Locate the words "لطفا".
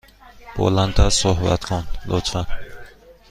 2.05-2.45